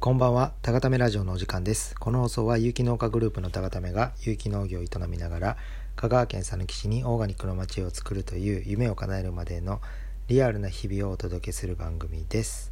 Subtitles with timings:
[0.00, 1.96] こんばんは、たがためラジオのお時間です。
[1.98, 5.56] この放送は有機農家グループのたがためが有機農業を営みながら
[5.96, 9.80] 香川県佐木市にオーガニックの街を作るという夢を叶えるまでの
[10.28, 12.70] リアルな日々をお届けする番組です。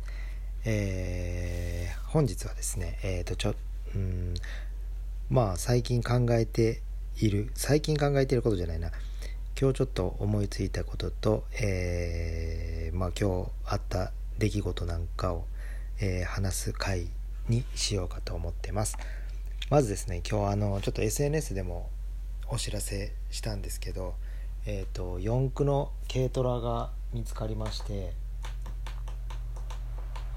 [0.65, 3.55] えー本日はですね、えーとちょ
[3.97, 4.35] うん
[5.29, 6.81] まあ最近考えて
[7.19, 8.93] いる最近考えていることじゃないな
[9.61, 15.47] 今日ちょっと思いついたことと、えーまあ、今日あった出来事なんかを、
[16.01, 17.09] えー話す回
[17.49, 18.97] にしようかと思ってます。
[19.71, 21.91] まずですね今日あのちょっと SNS でも
[22.49, 24.15] お知らせしたんですけど
[24.65, 28.13] えっ、と四駆の軽トラが見つかりまして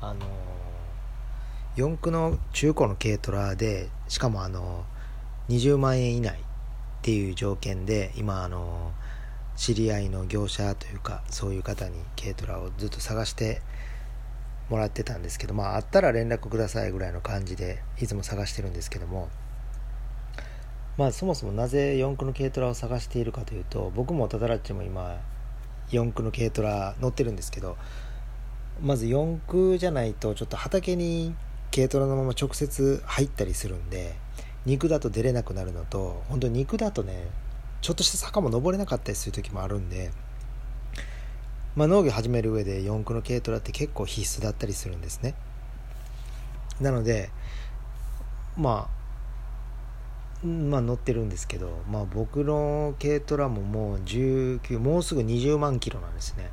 [0.02, 0.20] あの
[1.76, 4.86] 四駆の中古の軽トラでしかもあの
[5.50, 8.92] 20万円以内っていう条件で今あの
[9.56, 13.62] 知り合いの業者というかそういう方に軽トラをずっと探して
[14.70, 19.30] もらってたんですけどまああったら連絡くださいぐらいの感じでいつも探してるんですけども
[20.98, 25.18] まあそもそもなぜ四駆の軽トラを探しているかというと僕もタタラッチも今
[25.92, 27.78] 四駆の軽トラ乗ってるんですけど
[28.82, 31.36] まず四駆じゃないとちょっと畑に
[31.74, 34.16] 軽トラのまま直接入ったりするんで
[34.66, 37.28] 肉だと出れなくなるのと本当に肉だとね
[37.82, 40.12] ちょっとした坂も登れなかったりする時もあるんで、
[41.76, 45.36] まあ、農業始める上で四駆の軽トラって結構必須だったりするんですね。
[46.82, 47.30] なので
[48.58, 48.90] ま
[50.44, 56.50] あまあ乗ってるんですけど、まあ、僕の軽トラももう19もうすぐ20万キロなんですね。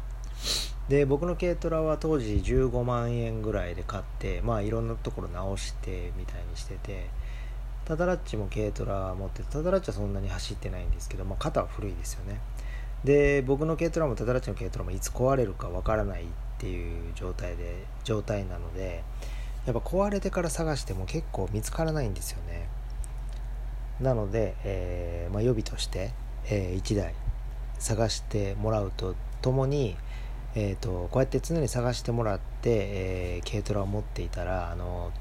[0.88, 7.08] で僕の軽トラは当時15万円ぐらいで買ってまあいろんなところ直してみたいにしてて
[7.84, 12.40] タタラッチも軽トラ持っててタタラッチはそんなに走ってないんですけど、まあ、肩は古いですよね。
[13.06, 16.26] で僕の軽トラもタタラチの軽トラもいつ壊れるかわからないっ
[16.58, 19.04] ていう状態で状態なので
[19.64, 22.68] やっぱ壊れてから探しても結構見つからないんですよね。
[24.00, 26.12] なので、えーまあ、予備として、
[26.48, 27.14] え1台
[27.78, 29.96] 探してもらうとともに、
[30.56, 35.12] えー、とこうやって常に探してもらって、えー軽トラを持っていたらあの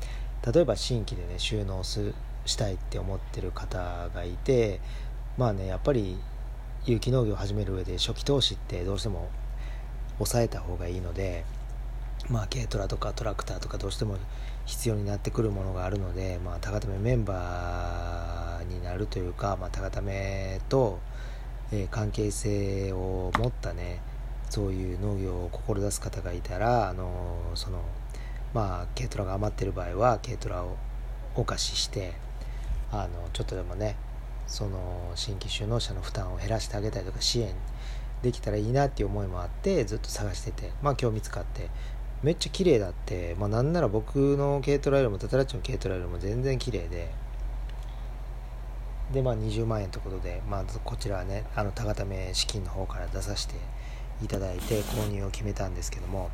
[0.52, 2.14] 例えば新規でね収納す
[2.48, 4.80] したいって思ってる方がいて
[5.38, 6.18] まあねやっぱり
[6.88, 9.30] 有機農業を始める上で初期投資ってどうしても
[10.18, 11.44] 抑えた方がいいので
[12.30, 14.18] まあ軽トラとかトラクターとかどうしても
[14.66, 21.00] 必要になってくるものがあるので、まあ、高ためメンバーになるというか、まあ、高ためと、
[21.72, 24.00] えー関係性を持ったね
[24.52, 27.82] そういう農業を志す方がいたら、あのその
[28.54, 30.78] まあ、軽トラが余ってる場合は軽トラを
[31.36, 32.14] お貸しして
[32.92, 33.98] あのちょっとでもね
[34.48, 37.54] その新規就農者の負担を減らしてあげたりとか支援
[38.22, 41.70] できたらいいなっていう思いもあってずっと探しててまあ今日見つかって
[42.24, 47.12] めっちゃ綺麗だって、まあ、なんなら僕の軽トラよりもタタラッチの軽トラよりも全然綺麗で
[49.14, 53.54] でまあ20万円ということで、まあ、こちらはねあの高ため資金の方から出させて
[54.24, 56.32] いただいて購入を決めたんですけども、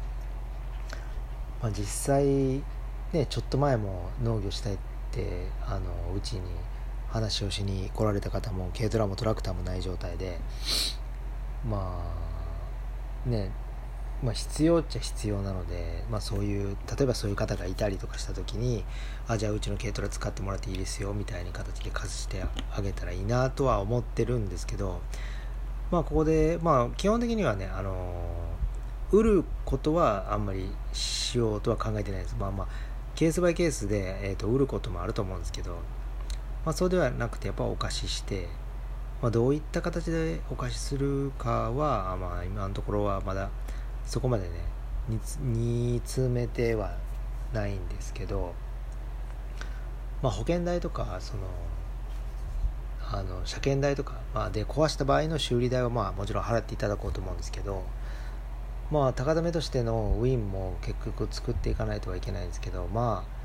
[1.61, 2.25] まあ、実際
[3.11, 4.77] ねちょっと前も農業したいっ
[5.11, 6.41] てあのうちに
[7.11, 10.39] 話をしに来られた方も軽トラもトラクターもない状態で
[11.67, 12.01] ま
[13.25, 13.51] あね
[14.23, 18.83] まあ、必要っちゃ必要なので、まあ、そういう例えばそういう方がいたりとかした時に
[19.27, 25.01] あじゃあうちの軽トラ使ってもらっていいですよみたいな形で貸してあげたらいいなとは思ってるんですけど、
[25.89, 28.13] まあ、ここで、まあ、基本的にはね、あの
[29.11, 32.35] 売ることはあんまりしようとは考えてないです。
[32.39, 32.67] まあまあ
[33.13, 35.77] ケースバイケースで、えー、と売ることもあると思うんですけど、
[36.65, 38.47] まあ、そうではなくてやっぱお貸しして、
[39.21, 43.49] まあ、どういった形でお貸しするかは、まあ、今のところはまだ
[44.05, 44.49] そこまでね
[45.41, 46.97] 煮詰めては
[47.53, 48.53] ないんですけど、
[50.21, 51.43] まあ、保険代とかその
[53.13, 57.83] あの車検代とか、まあ、で壊した場合の修理代はまあもちろん払っていただこうと思うんですけど
[58.89, 63.40] まあ高めとしてのウィンも結局作っていかないとはいけないんですけど、まあ、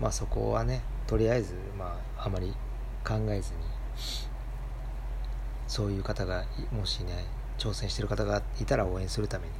[0.00, 2.54] まあそこはねとりあえずまああまり
[3.04, 3.58] 考えずに
[5.66, 7.24] そういう方がもしね
[7.58, 9.52] 挑戦してる方がいたら応援するために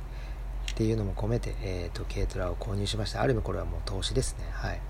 [0.72, 3.22] っていうのも込めて、えー、と軽トラを購入しました。
[3.22, 4.44] ある意味これはもう投資ですね。
[4.52, 4.80] はい。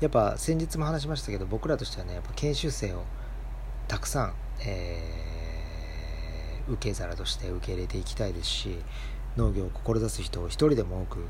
[0.00, 3.04] やっぱ先日も話しましたけど僕らとしてはねやっぱ研修生を
[3.86, 4.34] たくさん、
[4.64, 5.30] えー
[6.68, 8.76] 受け皿として受け入れていきたいですし
[9.36, 11.26] 農業を志す人を一人でも多く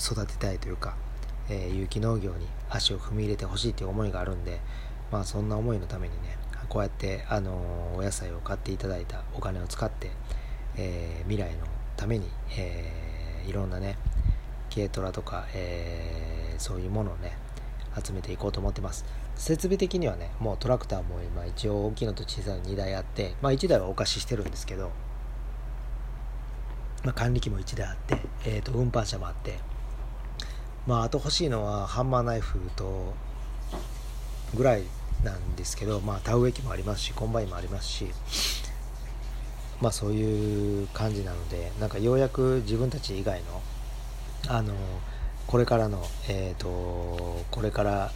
[0.00, 0.96] 育てたいというか、
[1.48, 4.60] えー有機農業に足を踏み入れてほしいという思いがあるんで
[5.10, 10.10] まあそんな思いのためにねこうやって、あのお野菜を買っていただいたお金を使って、
[10.76, 11.66] えー未来の
[11.96, 13.96] ために、えーいろんなね
[14.72, 17.36] 軽トラとか、えー、そういうものをね
[18.02, 19.04] 集めていこうと思ってます。
[19.34, 24.90] 設備的にはねもうトラクターも今一応大きいのと小さいの2台あってまあ1台はお貸ししてるんですけど、
[27.02, 29.58] まあ、管理機も1台あって、えー、と運搬車もあって
[30.86, 33.14] まああと欲しいのはハンマーナイフと
[34.54, 34.82] ぐらい
[35.24, 38.06] なんですけどまあ田植え機もありますしコンバインもありますし
[39.80, 43.62] まあそういう感じなのでなんかようやく自分たち以外の
[44.48, 44.74] あの
[45.46, 48.10] これからのえっ、ー、とこれから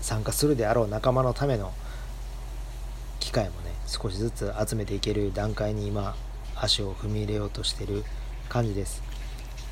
[0.00, 1.72] 参加するであろう仲間のための
[3.20, 6.16] 機会もね少しずつ集めていける段階に今
[6.54, 8.04] 足を踏み入れようとしてる
[8.48, 9.02] 感じです。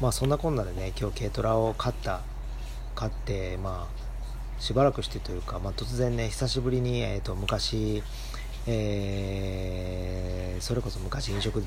[0.02, 2.22] まあそんなこんなでね今日軽トラを買った
[2.96, 8.02] 買ってまあしばらくしてというか、まあ、突然ね久しぶりに、えーと、昔、
[8.66, 11.62] えー、それこそ昔飲食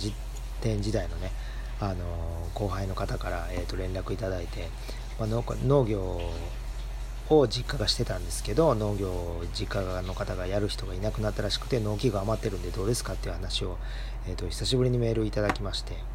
[0.60, 1.32] 店時代のね
[1.80, 1.96] あの
[2.54, 4.68] 後輩の方から、えーと連絡いただいて、
[5.18, 5.30] まあ、
[5.66, 6.20] 農業
[7.30, 13.78] を実家がしてたんですけど農業実家の方がやる人がいなくなったらしくて農機具余ってるんでどうですかっていう話を、
[14.28, 16.15] えーと、久しぶりにメールいただきまして。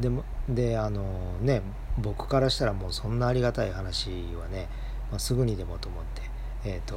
[0.00, 1.02] でもであの
[1.40, 1.62] ね
[1.98, 4.10] 僕からしたらもうそんなありがたい話
[4.40, 4.68] はね、
[5.10, 6.22] まあ、すぐにでもと思って
[6.64, 6.96] えっ、ー、と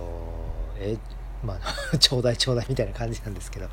[0.78, 0.98] え
[1.44, 1.60] ま
[1.94, 3.68] あ ちょうだいちょうだいみたいな感じなんですけど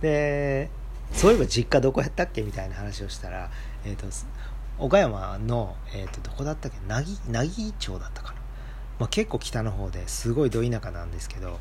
[0.00, 0.68] で
[1.12, 2.42] そういえば実家どこやったっけ？
[2.42, 3.50] みたいな話をしたら、
[3.84, 4.06] えーと
[4.78, 6.76] 岡山の、えーと、どこだったっけ？
[6.86, 8.40] 奈義町だったかな、
[8.98, 11.58] まあ、結構北の方ですごいど田舎なんですけど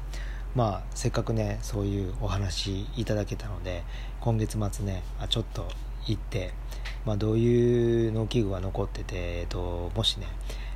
[0.54, 3.84] まあせっかくねそういうお話いただけたので
[4.20, 5.70] 今月末ねあちょっと
[6.06, 6.54] 行って、
[7.06, 10.28] まあ、どういう農機具が残ってて、えーと、もしね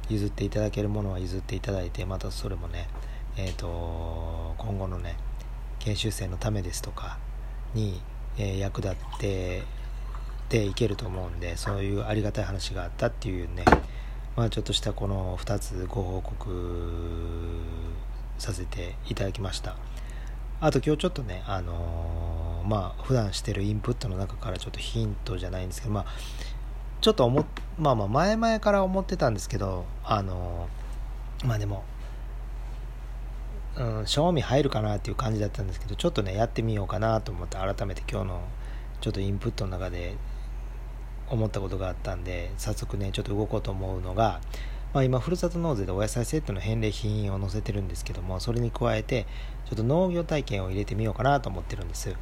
[0.09, 2.87] 譲っていただけるものは譲っていただいてまたそれもね、
[3.37, 5.15] えーと今後のね
[5.79, 7.17] 研修生のためですとか
[7.73, 8.01] に、
[8.37, 9.63] えー、役立って
[10.49, 13.63] ていけると思うんでそういうありがたい話があったっていうね
[14.35, 17.59] まあちょっとしたこの2つご報告
[18.37, 19.75] させていただきました。
[20.61, 26.05] あと今日ちょっとねあのー、まあ普段してるインプットの中からちょっとヒントじゃないんですけどまあ
[27.01, 27.45] ちょっと思
[27.77, 30.67] まあまあ前々から思ってたんですけどあの、
[31.45, 31.83] まあでも
[33.77, 38.41] うん、賞味入るかなっていう感じだったんですけどちょっとねやってみようかなと思って改めて今日の
[38.99, 40.15] ちょっとインプットの中で
[41.29, 44.41] 思ったことがあったんで早速ねちょっと動こうと思うのが、
[44.93, 49.27] まあ、今ふるさと納税でお野菜セットの返礼品を載せてるんですけどもそれに加えて
[49.65, 52.15] ちょっと農業体験を入れてみようかなと思ってるんです。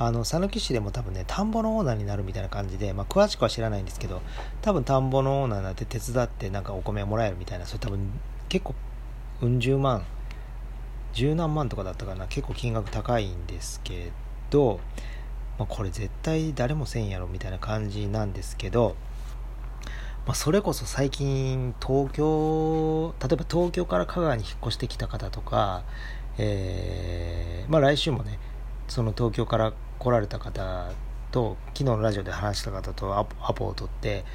[0.00, 4.22] あの讃岐市でも多分ね田んぼのオーナーになるみたいな感じで、まあ、詳しくは知らないんですけど
[4.62, 7.98] 多分田んぼのオーナーになって手伝ってなんかお米をもらえるみたいなそれ多分
[8.48, 8.74] 結構
[9.42, 10.04] うん十万
[11.14, 14.12] 十何万とかだったかな結構金額高いんですけ
[14.50, 14.78] ど
[15.58, 18.94] まあ、これ絶対誰もせんやろみたいな感じなんですけど、
[20.28, 25.84] まあ、それこそ最近東京例えば東京から香川に引っ越してきた方とか、
[26.36, 28.38] えー、まあ、来週もね
[28.88, 30.92] その東京から来られた方
[31.30, 34.26] と昨日のラジオで話した方とアポを取って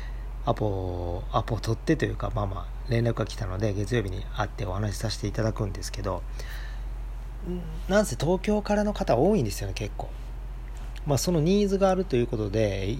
[0.47, 6.23] アポアポを取ってというかまあまあ連絡が来たので月曜日に会ってお話しさせていただくんですけど
[7.87, 10.09] なんせ東京からの方多いんですよね結構。
[11.05, 12.97] まあ、そのニーズがあるということで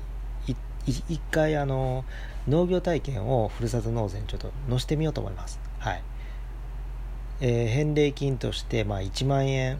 [0.85, 2.05] 一回あの
[2.47, 5.59] 農業体験をふるさと納税にちょっと載せてみようと思います。
[5.79, 6.03] はい。
[7.41, 9.79] えー、返礼金として、まあ、1万円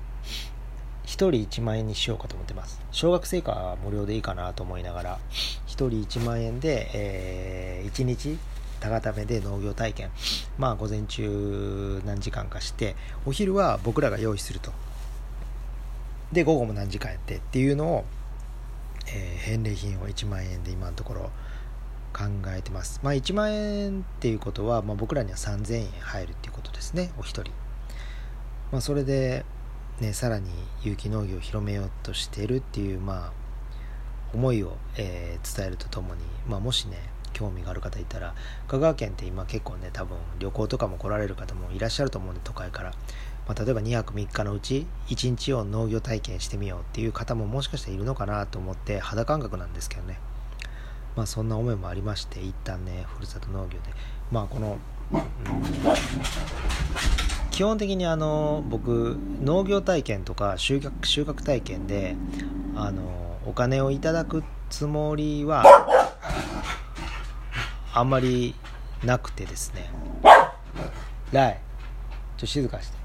[1.05, 2.81] 1人1万円にしようかと思ってます。
[2.91, 5.19] 小学生以下は無料でいいかなと思いながら
[5.67, 8.37] 1人1万円で、えー、1日
[8.79, 10.09] 高ためで農業体験。
[10.57, 14.71] まあ午前中何時間かしてお昼は僕らが用意すると。
[16.31, 18.05] で午後も何時間やってっていうのを、
[19.07, 21.29] えー、返礼品を1万円で今のところ
[22.13, 22.99] 考えてます。
[23.03, 27.11] まあ1万円っていうことは、まあ、僕らには3000円入るっていうことですね。
[27.17, 27.51] お一人。
[28.71, 29.45] まあそれで
[29.99, 30.49] ねさらに
[30.83, 33.33] 有機農業を広めようとしてるっていうまあ
[34.33, 36.97] 思いを、えー、伝えるとともに、まあ、もしね
[37.33, 38.33] 興味がある方いたら
[38.67, 42.93] 香川県って今結構ね多分旅行とかも来られる方もいらっしゃると思うんで都会から。
[43.45, 50.17] まあ、例えば2泊3日のうち1日を農業体験してみようっていう方ももしかしたらいるのかなと思って肌感覚なんですけどね。
[51.15, 53.79] まあそんな思いもありまして一旦ねふるさと農業で。
[54.31, 54.77] まあこの、
[55.11, 55.21] うん、
[57.51, 62.15] 基本的にあの僕農業体験とか収穫収穫体験で
[62.75, 65.63] あのお金をいただくつもりは
[67.93, 68.55] あんまり
[69.03, 69.91] なくてですね。
[71.31, 71.59] ライちょ
[72.37, 73.03] っと静かして。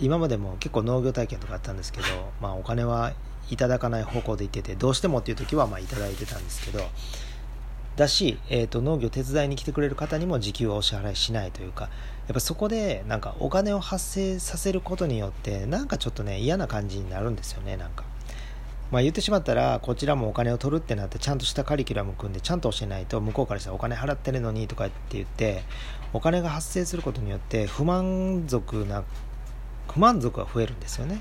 [0.00, 2.06] 今までも結構農業体験とかあったんですけど、
[2.40, 3.12] まあ、お金は
[3.50, 6.84] いただかない方向で行っててどうしてもっていう時はまあいただいてたんですけど
[7.96, 18.04] だし、えーと、農業手伝いに来てくれる方にも時給はお支払いしないというかやっぱそこでなんかお金を発生させることによってなんかちょっとね嫌な感じになるんですよねなんか。
[18.90, 25.62] まあ、言ってしまったらこちらもお金を取るってなってちゃんとしたカリキュラム組んでちゃんと教えないと向こうからしたらお金払ってるのにとかって言って
[26.12, 29.04] お金が発生することによって不満足な
[29.86, 31.20] 不満足が増えるんですよね、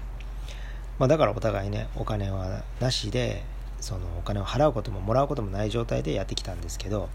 [0.99, 3.43] まあ、だからお互いねお金はなしで
[3.79, 7.09] そのお金を払うことももらうこともない状態でやってきたんですけど、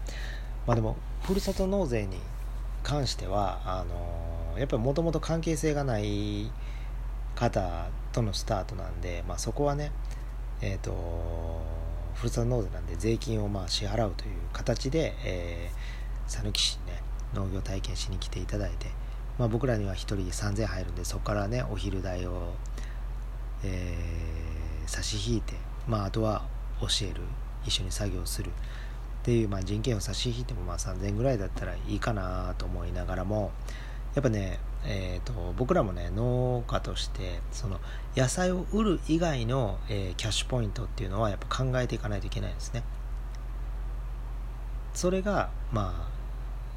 [0.65, 2.17] まあ、でもふるさと納税に
[2.83, 6.51] 関してはあのやっぱりもともと関係性がない
[7.35, 9.91] 方とのスタートなんで、まあ、そこはね
[10.61, 11.61] えっ、ー、と
[12.15, 17.01] ふるさと納税なんで税金をまあ支払うという形で、えー、讃岐市にね
[17.33, 18.87] 農業体験しに来ていただいて、
[19.37, 22.53] まあ、僕らには1人3000入るんでそこからねお昼代を、
[23.63, 25.53] えー、差し引いて、
[25.87, 26.43] まあ、あとは
[26.81, 27.21] 教える
[27.65, 28.51] 一緒に作業するっ
[29.23, 33.51] ていう、まあ、人件を差し引いてもまあ3000円ぐらいだったらいいかなと思いながらも
[34.13, 37.79] やっぱね、えーと、僕らもね農家としてその
[38.15, 42.83] 野菜を売る以外の、えー、キャッシュポイントっていうのはやっぱ考えていかないといけないですね。
[44.93, 46.14] それがまあ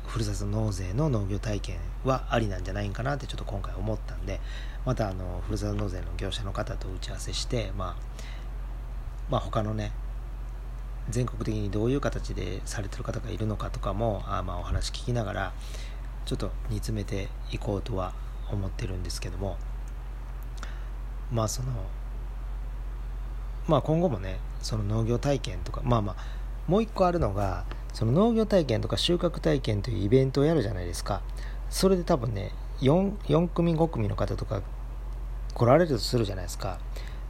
[0.08, 4.40] ふるさと納税の農業体験はありなんじゃないんかなってちょっと今回思ったんで
[4.84, 8.02] またあのふるさと納税の業者の方と打ち合わせして、まあ、
[9.30, 9.92] まあ他のね
[11.10, 15.52] 全国的にどういう形でされてる方がいるのかとかもあまあお話聞きながら
[16.24, 18.12] ちょっと煮詰めていこうとは
[18.50, 19.56] 思ってるんですけども
[21.30, 21.68] まあその
[23.66, 26.37] まあ今後もねその農業体験とかまあまあ
[26.68, 31.22] もう一個あるのがその農業体験とか収穫体験というイベントをやるじゃないですか。
[31.70, 34.62] それで多分ね 4, 4組5組の方とか
[35.54, 36.78] 来られるとするじゃないですか。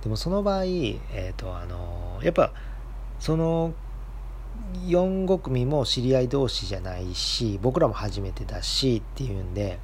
[0.03, 2.53] でもその場合、えーとあのやっぱ
[3.19, 3.73] その
[4.87, 9.79] 4、5組も知り合い同士じゃないし僕らも初めてだしっていうんで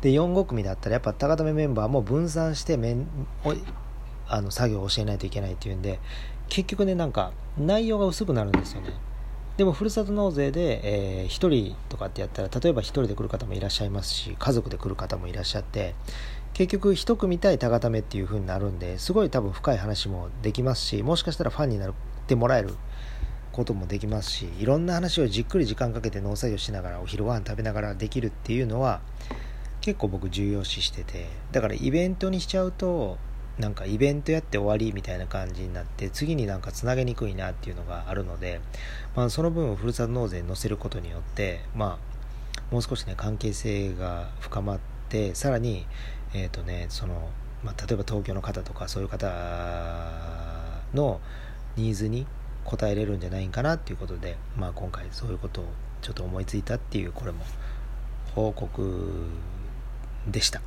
[0.00, 3.06] で4、5組だったらやっぱ高ためメンバーも分散してめん
[4.26, 6.00] あの作業を教えないといけないっていうんで
[6.48, 8.90] 結局ねなんか内容が薄くなるんですよね。
[9.56, 10.80] でもふるさと納税で、
[11.22, 15.94] えー、1人とかってやったら例えば1人で来る方もいらっしゃいますし家族で来る方もいらっしゃって
[16.54, 21.94] 結局1組対高ためっていう風になるんですごい多分深い話もできますしもしかしたらファンになっ
[22.26, 22.74] てもらえる
[23.52, 29.00] こともできますしいろんな話をじっくり時間かけて農作業しながらお昼ご飯食べながらできるっていうのは
[29.80, 33.18] 結構僕重要視しててだからイベントにしちゃうと
[33.58, 38.60] なんかイベントやって終わりみたいな感じになって次になんかつなげにくいなっていうのがあるので、
[39.14, 45.86] まあ、その分ふるさと納税に載せることによってまあもう少しね関係性が深まってさらに
[46.34, 47.30] え、ー、とねその、
[47.62, 49.30] まあ、例えば東京の方とかそういう方
[50.92, 51.20] の
[51.76, 52.26] ニーズに
[52.64, 55.64] 応えれるんじゃないかなっていうことで、まあ、今回そういうことを
[56.02, 57.44] ちょっと思いついたっていうこれも
[58.34, 59.28] 報告
[60.26, 60.60] でした。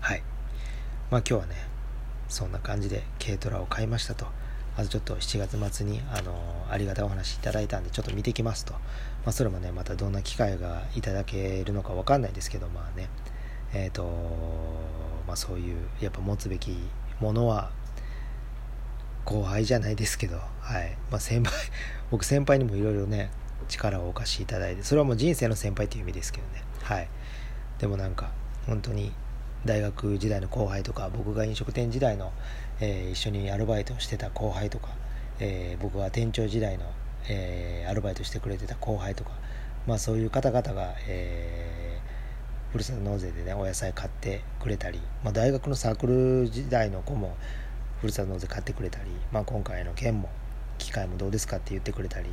[0.00, 0.22] はい。
[1.10, 1.54] まあ今日はね
[2.28, 4.26] そんな感じで軽トラを買いましたと。
[4.76, 6.34] まずちょっと7月末にあの
[6.70, 8.80] ありがたいお話いただいたんでちょっと見てきますと、ま
[9.26, 13.08] あ、それもねまたどんな機会がいただけるのか分かんないですけどまあね。
[13.72, 14.04] えっ、ー、と
[15.26, 16.76] まあそういうやっぱ持つべき
[17.20, 17.70] ものは
[19.24, 20.96] 後輩じゃないですけど、はい。
[21.10, 21.52] まあ、先輩
[22.10, 23.30] 僕先輩にもいろいろね
[23.68, 26.62] 力をお貸しいただいてそれはもう人生の先輩という意味ですけどね。
[26.82, 27.08] はい。
[27.78, 28.30] でもなんか
[28.66, 29.12] 本当に
[29.64, 32.32] 大学時代の後輩とか僕が飲食店時代の、
[32.80, 34.90] えー、一緒にアルバイトをしてた後輩とか、
[35.40, 36.84] えー、僕が店長時代の、
[37.28, 39.30] えー、アルバイトしてくれてた後輩とか、
[39.86, 47.36] まあ、そういう方々が、えー、ふるさと納税でねお野菜買ってくれたり、まあ、大学のサークル時代の子も
[48.00, 50.28] ふるさと納税買ってくれたり、まあ、今回の件も
[50.78, 52.28] 機会もどうですかって言ってくれたり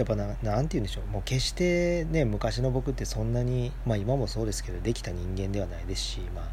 [0.00, 1.06] やっぱななんて言うんでしょう。
[1.12, 6.44] もう決してね昔の僕ってそんなにまあ今もそうですけどできた人間ではないですしまあ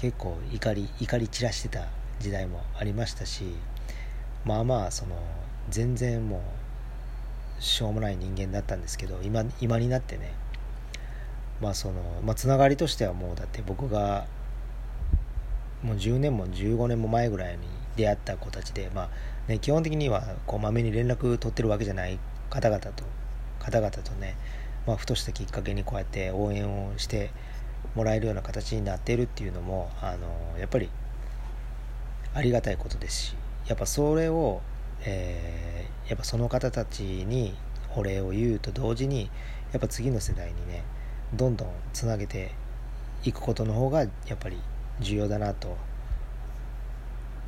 [0.00, 1.86] 結構怒り怒り散らしてた
[2.18, 3.44] 時代もありましたし
[4.44, 5.16] まあまあその
[5.70, 6.42] 全然も
[7.58, 10.34] うしょうもない人間だったんですけど今今になってね
[11.60, 14.26] まあそのまあつながりとしてはもうだって僕が
[15.82, 17.60] もう10年も15年も前ぐらいに
[17.94, 19.08] 出会った子たちでまあ
[19.48, 22.18] ね基本的にはこうまめに連絡取ってるわけじゃない
[22.50, 23.04] 方々と
[23.58, 24.36] 方々とね、
[24.86, 27.30] まあ、ふとしたきっかけにこうやって応援をして
[27.94, 30.90] もらえるような形になっているっていうのもあのやっぱり
[32.34, 33.34] ありがたいことですし
[33.66, 34.60] やっぱそれを、
[35.04, 37.54] えー、やっぱその方たちに
[37.96, 39.30] お礼を言うと同時に
[39.72, 40.84] やっぱ次の世代にね
[41.32, 42.52] どんどんつなげて
[43.24, 44.58] いくことの方がやっぱり
[45.00, 45.76] 重要だなと、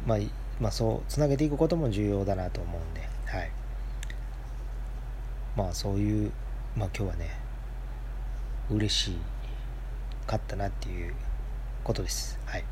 [0.07, 0.19] まあ、
[0.61, 3.51] まあそうつなげていくことも重要だなと思うんではい。
[5.57, 6.33] まあそういう
[6.77, 7.31] まあ今日はね
[8.71, 9.17] 嬉し
[10.27, 11.15] かったなっていう
[11.85, 12.39] ことです。
[12.47, 12.69] はい、ま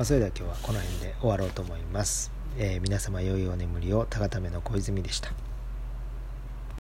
[0.00, 5.47] あ、それでは今日はこの辺で終わろうと思います、えー、皆様良いお眠りを高ための小泉でした。